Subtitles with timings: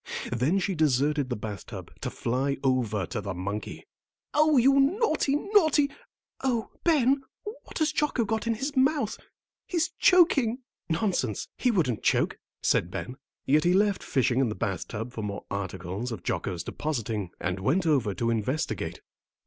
[0.31, 3.85] Then she deserted the bath tub, to fly over to the monkey.
[4.33, 5.91] "Oh, you naughty, naughty
[6.43, 7.21] Oh, Ben,
[7.61, 9.19] what has Jocko got in his mouth?
[9.67, 14.87] He's choking!" "Nonsense, he wouldn't choke," said Ben; yet he left fishing in the bath
[14.87, 19.01] tub for more articles of Jocko's depositing and went over to investigate.